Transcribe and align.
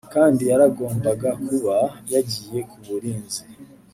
kandi 0.13 0.41
yaragombaga 0.51 1.29
kuba 1.45 1.77
yagiye 2.13 2.59
ku 2.69 2.77
burinzi 2.87 3.41